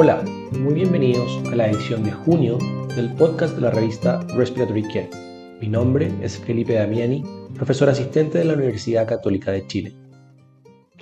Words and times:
Hola, 0.00 0.22
muy 0.52 0.74
bienvenidos 0.74 1.44
a 1.50 1.56
la 1.56 1.68
edición 1.68 2.04
de 2.04 2.12
junio 2.12 2.56
del 2.94 3.12
podcast 3.16 3.56
de 3.56 3.62
la 3.62 3.72
revista 3.72 4.20
Respiratory 4.36 4.84
Care. 4.84 5.10
Mi 5.60 5.66
nombre 5.66 6.12
es 6.22 6.38
Felipe 6.38 6.74
Damiani, 6.74 7.24
profesor 7.56 7.88
asistente 7.88 8.38
de 8.38 8.44
la 8.44 8.54
Universidad 8.54 9.08
Católica 9.08 9.50
de 9.50 9.66
Chile. 9.66 9.92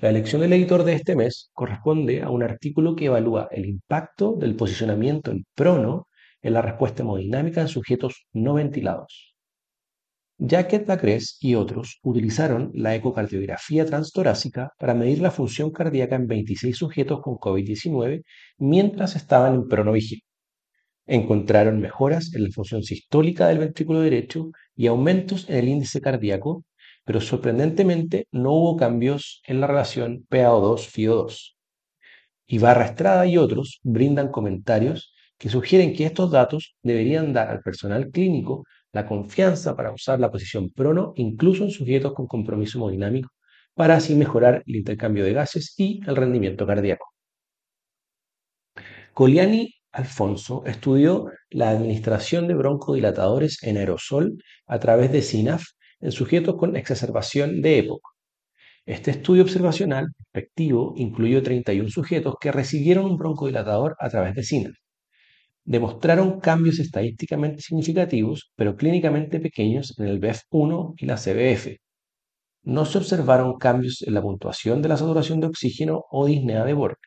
La 0.01 0.09
elección 0.09 0.40
del 0.40 0.54
editor 0.54 0.82
de 0.82 0.95
este 0.95 1.14
mes 1.14 1.51
corresponde 1.53 2.22
a 2.22 2.30
un 2.30 2.43
artículo 2.43 2.96
que 2.96 3.04
evalúa 3.04 3.51
el 3.51 3.67
impacto 3.67 4.32
del 4.32 4.56
posicionamiento 4.56 5.31
en 5.31 5.44
prono 5.54 6.08
en 6.40 6.54
la 6.54 6.63
respuesta 6.63 7.03
hemodinámica 7.03 7.60
en 7.60 7.69
sujetos 7.69 8.24
no 8.33 8.54
ventilados. 8.54 9.35
Jacket 10.38 10.87
Lacres 10.87 11.38
y 11.40 11.54
otros 11.54 11.98
utilizaron 12.03 12.71
la 12.74 12.94
ecocardiografía 12.94 13.86
transtorácica 13.86 14.72
para 14.78 14.92
medir 14.92 15.21
la 15.21 15.30
función 15.30 15.71
cardíaca 15.71 16.16
en 16.16 16.27
26 16.27 16.77
sujetos 16.77 17.23
con 17.23 17.36
COVID-19 17.36 18.23
mientras 18.59 19.16
estaban 19.16 19.54
en 19.54 19.68
pronovigil. 19.68 20.22
Encontraron 21.06 21.80
mejoras 21.80 22.34
en 22.34 22.44
la 22.44 22.50
función 22.50 22.82
sistólica 22.82 23.48
del 23.48 23.60
ventrículo 23.60 24.00
derecho 24.00 24.50
y 24.74 24.88
aumentos 24.88 25.48
en 25.48 25.56
el 25.56 25.68
índice 25.68 26.02
cardíaco, 26.02 26.64
pero 27.05 27.20
sorprendentemente 27.20 28.27
no 28.30 28.52
hubo 28.52 28.77
cambios 28.77 29.41
en 29.46 29.60
la 29.60 29.68
relación 29.68 30.27
PaO2-FiO2. 30.28 31.55
Ibarra 32.48 32.84
Estrada 32.84 33.27
y 33.27 33.38
otros 33.38 33.80
brindan 33.82 34.30
comentarios 34.30 35.14
que 35.38 35.48
sugieren 35.48 35.94
que 35.94 36.05
estos 36.05 36.30
datos 36.30 36.77
deberían 36.82 37.32
dar 37.32 37.48
al 37.48 37.62
personal 37.62 38.10
clínico 38.10 38.64
la 38.96 39.06
confianza 39.06 39.77
para 39.77 39.92
usar 39.92 40.18
la 40.18 40.30
posición 40.30 40.70
prono 40.70 41.12
incluso 41.16 41.64
en 41.64 41.70
sujetos 41.70 42.14
con 42.14 42.27
compromiso 42.27 42.78
hemodinámico, 42.78 43.30
para 43.74 43.96
así 43.96 44.14
mejorar 44.14 44.62
el 44.66 44.77
intercambio 44.77 45.22
de 45.24 45.34
gases 45.34 45.74
y 45.77 46.00
el 46.09 46.16
rendimiento 46.16 46.66
cardíaco. 46.66 47.06
Coliani 49.12 49.74
Alfonso 49.92 50.62
estudió 50.66 51.30
la 51.50 51.70
administración 51.70 52.48
de 52.48 52.55
broncodilatadores 52.55 53.62
en 53.62 53.77
aerosol 53.77 54.42
a 54.67 54.78
través 54.78 55.12
de 55.12 55.20
SINAF 55.20 55.64
en 56.00 56.12
sujetos 56.12 56.56
con 56.56 56.74
exacerbación 56.77 57.61
de 57.61 57.78
EPOC. 57.80 58.00
Este 58.86 59.11
estudio 59.11 59.42
observacional 59.42 60.06
efectivo 60.33 60.94
incluyó 60.97 61.42
31 61.42 61.91
sujetos 61.91 62.36
que 62.41 62.52
recibieron 62.52 63.05
un 63.05 63.19
broncodilatador 63.19 63.94
a 63.98 64.08
través 64.08 64.34
de 64.34 64.42
SINAF 64.42 64.77
demostraron 65.67 66.41
cambios 66.41 66.78
estadísticamente 66.78 67.61
significativos, 67.61 68.53
pero 68.56 68.77
clínicamente 68.77 69.41
pequeños 69.41 69.98
en 69.98 70.06
el 70.06 70.20
BEF1 70.20 70.95
y 70.97 71.06
la 71.06 71.17
CBF. 71.17 71.77
No 72.62 72.84
se 72.84 72.98
observaron 72.98 73.58
cambios 73.58 74.03
en 74.03 74.14
la 74.14 74.23
puntuación 74.23 74.81
de 74.81 74.89
la 74.89 74.97
saturación 74.97 75.41
de 75.41 75.48
oxígeno 75.48 76.05
o 76.11 76.27
disnea 76.27 76.64
de 76.64 76.73
Borg. 76.73 76.98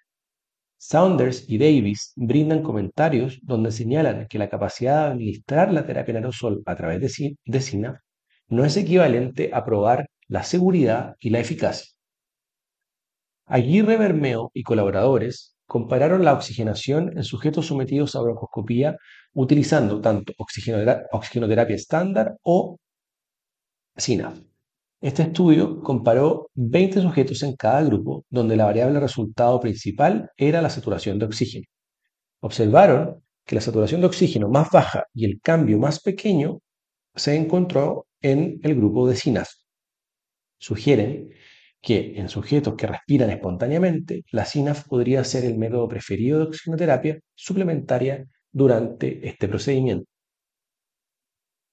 Saunders 0.78 1.44
y 1.50 1.58
Davis 1.58 2.14
brindan 2.16 2.64
comentarios 2.64 3.40
donde 3.44 3.72
señalan 3.72 4.28
que 4.28 4.40
la 4.40 4.50
capacidad 4.50 5.08
de 5.08 5.12
administrar 5.12 5.74
la 5.74 5.86
terapia 5.86 6.12
en 6.12 6.18
aerosol 6.18 6.64
a 6.66 6.76
través 6.76 7.02
de, 7.46 7.60
SINAF 7.60 8.00
no 8.48 8.64
es 8.66 8.78
equivalente 8.78 9.52
a 9.54 9.66
probar 9.66 10.10
la 10.28 10.44
seguridad 10.44 11.16
y 11.20 11.32
la 11.32 11.40
eficacia. 11.40 11.92
Aguirre 13.46 13.98
Bermeo 13.98 14.52
y 14.54 14.64
colaboradores 14.64 15.58
compararon 15.70 16.26
la 16.26 16.34
oxigenación 16.34 17.16
en 17.16 17.24
sujetos 17.24 17.68
sometidos 17.68 18.16
a 18.16 18.22
broncoscopía 18.22 18.98
utilizando 19.34 20.02
tanto 20.02 20.34
oxigenoterapia 20.40 21.76
estándar 21.76 22.36
o 22.42 22.80
SINAF. 23.96 24.40
Este 25.00 25.22
estudio 25.22 25.80
comparó 25.82 26.50
20 26.56 27.04
sujetos 27.04 27.44
en 27.44 27.56
cada 27.56 27.84
grupo, 27.84 28.26
donde 28.32 28.58
la 28.58 28.66
variable 28.66 29.00
resultado 29.00 29.60
principal 29.60 30.32
era 30.36 30.60
la 30.64 30.72
saturación 30.72 31.20
de 31.20 31.26
oxígeno. 31.26 31.68
Observaron 32.42 33.24
que 33.46 33.54
la 33.54 33.62
saturación 33.62 34.02
de 34.02 34.08
oxígeno 34.08 34.50
más 34.50 34.72
baja 34.72 35.04
y 35.14 35.26
el 35.26 35.40
cambio 35.40 35.78
más 35.78 36.02
pequeño 36.02 36.62
se 37.16 37.36
encontró 37.36 38.08
en 38.22 38.60
el 38.64 38.74
grupo 38.76 39.08
de 39.08 39.16
SINAF. 39.16 39.50
Sugieren 40.58 41.30
que 41.82 42.20
en 42.20 42.30
sujetos 42.30 42.76
que 42.76 42.88
respiran 42.88 43.30
espontáneamente, 43.30 44.24
la 44.32 44.46
SINAF 44.46 44.88
podría 44.88 45.24
ser 45.24 45.46
el 45.46 45.58
método 45.58 45.88
preferido 45.88 46.40
de 46.40 46.46
oxigenoterapia 46.46 47.20
suplementaria 47.36 48.26
durante 48.52 49.28
este 49.28 49.48
procedimiento. 49.48 50.06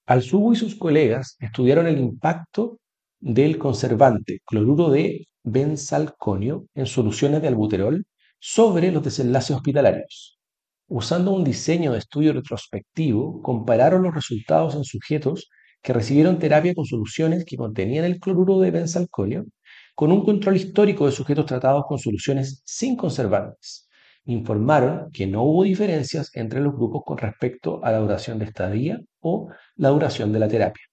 Alzubo 0.07 0.53
y 0.53 0.57
sus 0.57 0.77
colegas 0.77 1.37
estudiaron 1.41 1.87
el 1.87 1.99
impacto 1.99 2.79
del 3.19 3.59
conservante 3.59 4.41
cloruro 4.45 4.91
de 4.91 5.27
benzalconio 5.43 6.67
en 6.75 6.87
soluciones 6.87 7.43
de 7.43 7.49
albuterol 7.49 8.05
sobre 8.39 8.93
los 8.93 9.03
desenlaces 9.03 9.57
hospitalarios. 9.57 10.39
Usando 10.89 11.33
un 11.33 11.43
diseño 11.43 11.93
de 11.93 11.99
estudio 11.99 12.33
retrospectivo, 12.33 13.43
compararon 13.43 14.05
los 14.05 14.15
resultados 14.15 14.77
en 14.77 14.85
sujetos 14.85 15.49
que 15.83 15.93
recibieron 15.93 16.39
terapia 16.39 16.75
con 16.75 16.85
soluciones 16.85 17.45
que 17.45 17.57
contenían 17.57 18.05
el 18.05 18.21
cloruro 18.21 18.61
de 18.61 18.71
benzalconio 18.71 19.47
con 19.97 20.13
un 20.13 20.25
control 20.25 20.57
histórico 20.57 21.07
de 21.07 21.13
sujetos 21.13 21.47
tratados 21.47 21.85
con 21.89 21.99
soluciones 21.99 22.63
sin 22.67 22.97
conservantes. 22.97 23.89
Informaron 24.27 25.11
que 25.11 25.27
no 25.27 25.43
hubo 25.45 25.65
diferencias 25.65 26.31
entre 26.35 26.61
los 26.61 26.75
grupos 26.75 27.03
con 27.05 27.17
respecto 27.17 27.83
a 27.83 27.93
la 27.93 27.99
duración 27.99 28.39
de 28.39 28.45
estadía 28.45 29.01
o 29.21 29.49
la 29.77 29.89
duración 29.89 30.33
de 30.33 30.39
la 30.39 30.49
terapia. 30.49 30.85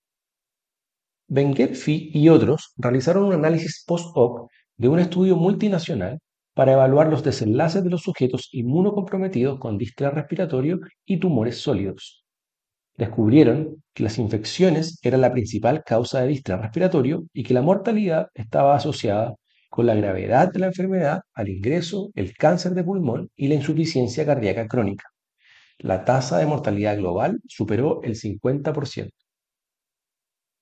Benguerfi 1.28 2.12
y 2.14 2.30
otros 2.30 2.74
realizaron 2.78 3.26
un 3.26 3.34
análisis 3.34 3.84
post-hoc 3.86 4.50
de 4.78 4.88
un 4.88 5.00
estudio 5.00 5.36
multinacional 5.36 6.20
para 6.54 6.74
evaluar 6.74 7.10
los 7.10 7.24
desenlaces 7.24 7.84
de 7.84 7.90
los 7.90 8.04
sujetos 8.04 8.48
inmunocomprometidos 8.54 9.60
con 9.60 9.78
distrés 9.78 10.14
respiratorio 10.14 10.80
y 11.06 11.20
tumores 11.20 11.58
sólidos 11.58 12.23
descubrieron 12.98 13.84
que 13.94 14.04
las 14.04 14.18
infecciones 14.18 15.00
eran 15.02 15.22
la 15.22 15.32
principal 15.32 15.84
causa 15.84 16.22
de 16.22 16.28
distrés 16.28 16.60
respiratorio 16.60 17.26
y 17.34 17.44
que 17.44 17.54
la 17.54 17.62
mortalidad 17.62 18.28
estaba 18.34 18.76
asociada 18.76 19.34
con 19.70 19.88
la 19.88 19.96
gravedad 19.96 20.52
de 20.52 20.60
la 20.60 20.68
enfermedad 20.68 21.22
al 21.34 21.50
ingreso, 21.50 22.12
el 22.16 22.34
cáncer 22.36 22.74
de 22.74 22.84
pulmón 22.84 23.30
y 23.36 23.48
la 23.48 23.56
insuficiencia 23.56 24.26
cardíaca 24.26 24.68
crónica. 24.68 25.06
La 25.80 26.06
tasa 26.06 26.38
de 26.38 26.46
mortalidad 26.46 26.98
global 26.98 27.42
superó 27.48 28.02
el 28.04 28.16
50%. 28.16 29.10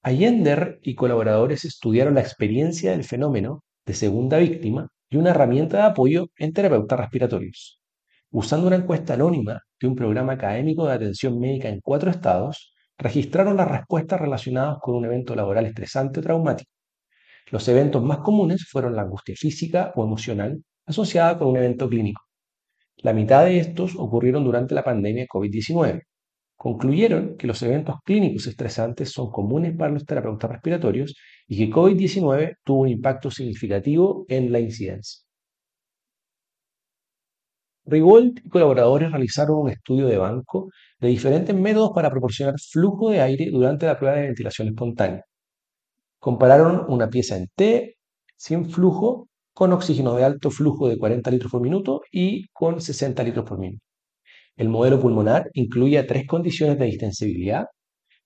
Allender 0.04 0.80
y 0.82 0.96
colaboradores 0.96 1.66
estudiaron 1.66 2.16
la 2.16 2.22
experiencia 2.22 2.92
del 2.92 3.04
fenómeno 3.04 3.64
de 3.86 3.94
segunda 3.94 4.38
víctima 4.38 4.88
y 5.10 5.18
una 5.18 5.32
herramienta 5.32 5.78
de 5.78 5.84
apoyo 5.84 6.28
en 6.38 6.54
terapeutas 6.54 7.00
respiratorios. 7.00 7.81
Usando 8.34 8.68
una 8.68 8.78
encuesta 8.78 9.16
anónima 9.16 9.62
de 9.78 9.88
un 9.88 9.96
programa 9.96 10.34
académico 10.34 10.88
de 10.88 10.94
atención 10.94 11.38
médica 11.38 11.68
en 11.68 11.82
cuatro 11.82 12.10
estados, 12.10 12.74
registraron 12.98 13.58
las 13.58 13.70
respuestas 13.70 14.22
relacionadas 14.22 14.78
con 14.82 14.96
un 14.96 15.04
evento 15.04 15.36
laboral 15.36 15.66
estresante 15.66 16.22
o 16.22 16.24
traumático. 16.24 16.72
Los 17.50 17.68
eventos 17.68 18.02
más 18.02 18.20
comunes 18.20 18.66
fueron 18.70 18.96
la 18.96 19.02
angustia 19.02 19.36
física 19.38 19.92
o 19.96 20.06
emocional 20.06 20.64
asociada 20.86 21.38
con 21.38 21.50
un 21.50 21.58
evento 21.58 21.90
clínico. 21.90 22.22
La 22.98 23.12
mitad 23.12 23.44
de 23.44 23.60
estos 23.60 23.96
ocurrieron 23.98 24.46
durante 24.46 24.76
la 24.76 24.84
pandemia 24.84 25.26
COVID-19. 25.28 26.04
Concluyeron 26.56 27.36
que 27.36 27.48
los 27.48 27.62
eventos 27.64 27.98
clínicos 28.06 28.48
estresantes 28.48 29.12
son 29.12 29.30
comunes 29.30 29.76
para 29.76 29.92
los 29.92 30.06
terapeutas 30.06 30.52
respiratorios 30.52 31.16
y 31.48 31.58
que 31.58 31.74
COVID-19 31.74 32.56
tuvo 32.64 32.82
un 32.84 32.88
impacto 32.88 33.30
significativo 33.30 34.26
en 34.30 34.54
la 34.54 34.62
incidencia. 34.62 35.22
Rigold 37.86 38.42
y 38.46 38.50
colaboradores 38.50 39.12
realizaron 39.12 39.60
un 39.60 39.70
estudio 39.70 40.08
de 40.08 40.18
banco 40.18 40.70
de 41.00 41.08
diferentes 41.10 41.56
métodos 41.56 41.92
para 41.94 42.12
proporcionar 42.12 42.56
flujo 42.60 43.10
de 43.10 43.22
aire 43.22 43.50
durante 43.52 43.86
la 43.86 43.98
prueba 43.98 44.18
de 44.18 44.28
ventilación 44.28 44.68
espontánea. 44.68 45.26
Compararon 46.20 46.86
una 46.88 47.10
pieza 47.10 47.38
en 47.38 47.48
T 47.56 47.98
sin 48.38 48.70
flujo 48.70 49.28
con 49.54 49.74
oxígeno 49.74 50.16
de 50.16 50.24
alto 50.24 50.52
flujo 50.52 50.88
de 50.88 50.98
40 50.98 51.32
litros 51.32 51.52
por 51.52 51.62
minuto 51.62 52.02
y 52.12 52.48
con 52.50 52.80
60 52.82 53.24
litros 53.24 53.46
por 53.46 53.60
minuto. 53.60 53.84
El 54.56 54.70
modelo 54.70 55.00
pulmonar 55.00 55.50
incluía 55.54 56.06
tres 56.06 56.28
condiciones 56.28 56.78
de 56.78 56.86
distensibilidad 56.86 57.66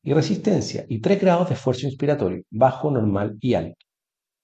y 0.03 0.13
resistencia 0.13 0.85
y 0.89 0.99
tres 0.99 1.21
grados 1.21 1.47
de 1.49 1.55
esfuerzo 1.55 1.87
inspiratorio, 1.87 2.43
bajo, 2.51 2.91
normal 2.91 3.37
y 3.39 3.53
alto. 3.53 3.85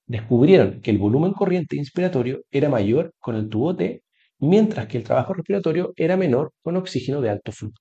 Descubrieron 0.07 0.81
que 0.81 0.91
el 0.91 0.97
volumen 0.97 1.33
corriente 1.33 1.75
inspiratorio 1.75 2.41
era 2.49 2.69
mayor 2.69 3.13
con 3.19 3.35
el 3.35 3.49
tubo 3.49 3.75
T 3.75 4.03
mientras 4.41 4.87
que 4.87 4.97
el 4.97 5.03
trabajo 5.03 5.33
respiratorio 5.33 5.93
era 5.95 6.17
menor 6.17 6.53
con 6.61 6.75
oxígeno 6.75 7.21
de 7.21 7.29
alto 7.29 7.51
flujo. 7.51 7.75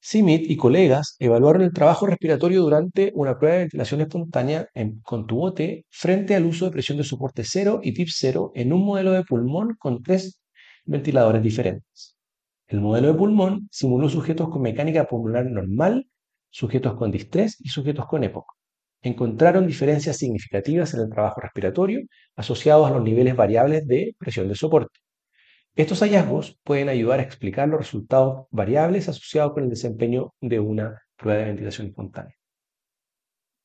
Simit 0.00 0.50
y 0.50 0.56
colegas 0.56 1.16
evaluaron 1.18 1.62
el 1.62 1.72
trabajo 1.72 2.06
respiratorio 2.06 2.62
durante 2.62 3.10
una 3.14 3.38
prueba 3.38 3.54
de 3.54 3.62
ventilación 3.62 4.00
espontánea 4.02 4.68
en, 4.74 5.00
con 5.00 5.26
tubo 5.26 5.54
T 5.54 5.86
frente 5.88 6.34
al 6.34 6.44
uso 6.44 6.66
de 6.66 6.72
presión 6.72 6.98
de 6.98 7.04
soporte 7.04 7.42
cero 7.44 7.80
y 7.82 7.94
tip 7.94 8.08
0 8.10 8.52
en 8.54 8.72
un 8.72 8.84
modelo 8.84 9.12
de 9.12 9.24
pulmón 9.24 9.76
con 9.78 10.02
tres 10.02 10.40
ventiladores 10.84 11.42
diferentes. 11.42 12.16
El 12.66 12.80
modelo 12.80 13.08
de 13.08 13.14
pulmón 13.14 13.68
simuló 13.70 14.08
sujetos 14.08 14.50
con 14.50 14.62
mecánica 14.62 15.06
pulmonar 15.06 15.46
normal, 15.46 16.06
sujetos 16.50 16.94
con 16.94 17.10
distrés 17.10 17.56
y 17.60 17.68
sujetos 17.68 18.06
con 18.06 18.24
EPOC 18.24 18.46
encontraron 19.04 19.66
diferencias 19.66 20.16
significativas 20.16 20.94
en 20.94 21.00
el 21.00 21.10
trabajo 21.10 21.40
respiratorio 21.40 22.00
asociados 22.36 22.90
a 22.90 22.94
los 22.94 23.02
niveles 23.02 23.36
variables 23.36 23.86
de 23.86 24.16
presión 24.18 24.48
de 24.48 24.54
soporte. 24.54 24.98
Estos 25.76 26.00
hallazgos 26.00 26.58
pueden 26.64 26.88
ayudar 26.88 27.20
a 27.20 27.22
explicar 27.22 27.68
los 27.68 27.80
resultados 27.80 28.46
variables 28.50 29.08
asociados 29.08 29.52
con 29.52 29.64
el 29.64 29.70
desempeño 29.70 30.32
de 30.40 30.58
una 30.58 31.02
prueba 31.16 31.40
de 31.40 31.46
ventilación 31.46 31.88
espontánea. 31.88 32.34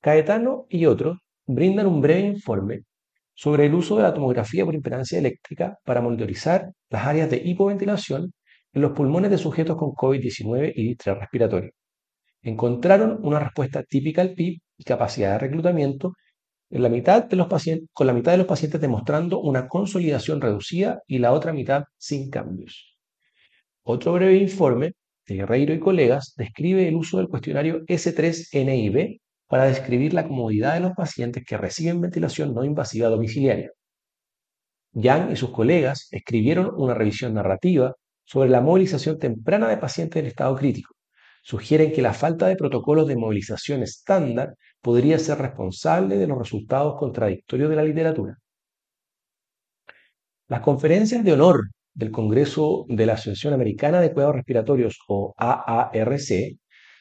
Caetano 0.01 0.65
y 0.69 0.85
otros 0.85 1.19
brindan 1.45 1.87
un 1.87 2.01
breve 2.01 2.21
informe 2.21 2.83
sobre 3.33 3.67
el 3.67 3.75
uso 3.75 3.95
de 3.95 4.03
la 4.03 4.13
tomografía 4.13 4.65
por 4.65 4.75
impedancia 4.75 5.19
eléctrica 5.19 5.77
para 5.85 6.01
monitorizar 6.01 6.69
las 6.89 7.05
áreas 7.05 7.29
de 7.29 7.37
hipoventilación 7.37 8.33
en 8.73 8.81
los 8.81 8.91
pulmones 8.91 9.31
de 9.31 9.37
sujetos 9.37 9.77
con 9.77 9.91
COVID-19 9.91 10.73
y 10.75 10.89
distrés 10.89 11.17
respiratorio. 11.17 11.71
Encontraron 12.41 13.19
una 13.23 13.39
respuesta 13.39 13.83
típica 13.83 14.21
al 14.21 14.33
PIB 14.33 14.59
y 14.79 14.83
capacidad 14.85 15.33
de 15.33 15.39
reclutamiento 15.39 16.13
con 16.71 16.81
la 16.81 16.89
mitad 16.89 17.29
de 17.29 18.37
los 18.37 18.47
pacientes 18.47 18.81
demostrando 18.81 19.39
una 19.41 19.67
consolidación 19.67 20.39
reducida 20.39 21.01
y 21.07 21.19
la 21.19 21.33
otra 21.33 21.51
mitad 21.51 21.83
sin 21.97 22.29
cambios. 22.29 22.97
Otro 23.83 24.13
breve 24.13 24.37
informe 24.37 24.93
de 25.27 25.35
Guerreiro 25.35 25.73
y 25.73 25.79
colegas 25.79 26.33
describe 26.37 26.87
el 26.87 26.95
uso 26.95 27.17
del 27.17 27.27
cuestionario 27.27 27.83
S3-NIB 27.85 29.19
para 29.47 29.65
describir 29.65 30.13
la 30.13 30.27
comodidad 30.27 30.75
de 30.75 30.81
los 30.81 30.93
pacientes 30.93 31.43
que 31.43 31.57
reciben 31.57 32.01
ventilación 32.01 32.53
no 32.53 32.63
invasiva 32.63 33.09
domiciliaria. 33.09 33.71
Yang 34.93 35.31
y 35.31 35.35
sus 35.35 35.49
colegas 35.49 36.07
escribieron 36.11 36.71
una 36.77 36.93
revisión 36.93 37.33
narrativa 37.33 37.95
sobre 38.25 38.49
la 38.49 38.61
movilización 38.61 39.17
temprana 39.17 39.67
de 39.67 39.77
pacientes 39.77 40.21
en 40.21 40.27
estado 40.27 40.55
crítico. 40.55 40.93
Sugieren 41.41 41.91
que 41.91 42.01
la 42.01 42.13
falta 42.13 42.47
de 42.47 42.55
protocolos 42.55 43.07
de 43.07 43.15
movilización 43.15 43.83
estándar 43.83 44.55
podría 44.81 45.19
ser 45.19 45.39
responsable 45.39 46.17
de 46.17 46.27
los 46.27 46.37
resultados 46.37 46.95
contradictorios 46.97 47.69
de 47.69 47.75
la 47.75 47.83
literatura. 47.83 48.37
Las 50.47 50.61
conferencias 50.61 51.23
de 51.23 51.33
honor 51.33 51.69
del 51.93 52.11
Congreso 52.11 52.85
de 52.87 53.05
la 53.05 53.13
Asociación 53.13 53.53
Americana 53.53 54.01
de 54.01 54.13
Cuidados 54.13 54.37
Respiratorios 54.37 54.97
o 55.07 55.33
AARC 55.37 56.57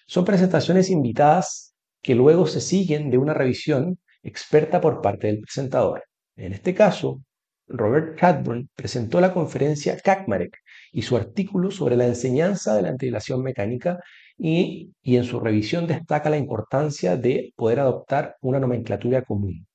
son 0.06 0.25
presentaciones 0.25 0.90
invitadas 0.90 1.75
que 2.02 2.14
luego 2.14 2.46
se 2.46 2.61
siguen 2.61 3.11
de 3.11 3.19
una 3.19 3.35
revisión 3.35 3.99
experta 4.23 4.81
por 4.81 5.00
parte 5.00 5.29
del 5.29 5.40
presentador. 5.40 6.05
En 6.37 6.52
este 6.52 6.75
caso, 6.75 7.23
Robert 7.69 8.19
Cadburn 8.19 8.69
presentó 8.75 9.20
la 9.20 9.32
conferencia 9.32 9.97
CACMAREC 9.99 10.56
y 10.93 11.03
su 11.03 11.17
artículo 11.17 11.70
sobre 11.70 11.97
la 11.97 12.06
enseñanza 12.06 12.75
de 12.75 12.82
la 12.82 12.88
ventilación 12.88 13.43
mecánica 13.43 14.00
y, 14.37 14.93
y 15.03 15.17
en 15.17 15.25
su 15.25 15.41
revisión 15.41 15.87
destaca 15.87 16.31
la 16.31 16.38
importancia 16.38 17.17
de 17.17 17.53
poder 17.56 17.81
adoptar 17.81 18.37
una 18.41 18.61
nomenclatura 18.61 19.23
común. 19.23 19.67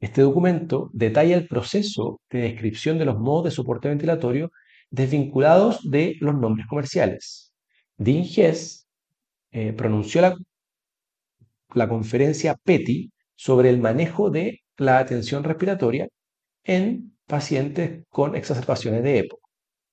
Este 0.00 0.22
documento 0.22 0.90
detalla 0.92 1.36
el 1.36 1.46
proceso 1.46 2.20
de 2.28 2.40
descripción 2.40 2.98
de 2.98 3.04
los 3.04 3.18
modos 3.18 3.44
de 3.44 3.50
soporte 3.52 3.88
ventilatorio 3.88 4.50
desvinculados 4.90 5.88
de 5.88 6.16
los 6.20 6.34
nombres 6.34 6.66
comerciales. 6.66 7.52
Dean 7.96 8.24
Hess 8.24 8.86
eh, 9.52 9.72
pronunció 9.72 10.20
la, 10.22 10.36
la 11.74 11.88
conferencia 11.88 12.56
PETI 12.64 13.12
sobre 13.34 13.70
el 13.70 13.78
manejo 13.78 14.30
de 14.30 14.60
la 14.76 14.98
atención 14.98 15.44
respiratoria 15.44 16.08
en 16.64 17.16
pacientes 17.26 18.04
con 18.08 18.36
exacerbaciones 18.36 19.02
de 19.02 19.18
EPO. 19.20 19.38